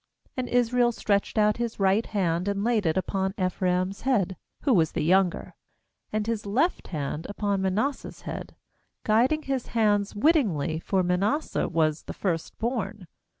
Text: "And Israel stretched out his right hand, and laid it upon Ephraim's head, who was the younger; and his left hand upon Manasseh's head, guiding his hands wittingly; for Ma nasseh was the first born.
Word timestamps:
"And 0.35 0.49
Israel 0.49 0.91
stretched 0.91 1.37
out 1.37 1.57
his 1.57 1.79
right 1.79 2.07
hand, 2.07 2.47
and 2.47 2.63
laid 2.63 2.87
it 2.87 2.97
upon 2.97 3.35
Ephraim's 3.39 4.01
head, 4.01 4.35
who 4.61 4.73
was 4.73 4.93
the 4.93 5.03
younger; 5.03 5.53
and 6.11 6.25
his 6.25 6.43
left 6.47 6.87
hand 6.87 7.27
upon 7.29 7.61
Manasseh's 7.61 8.21
head, 8.21 8.55
guiding 9.03 9.43
his 9.43 9.67
hands 9.77 10.15
wittingly; 10.15 10.79
for 10.79 11.03
Ma 11.03 11.17
nasseh 11.17 11.67
was 11.69 12.01
the 12.05 12.13
first 12.15 12.57
born. 12.57 13.05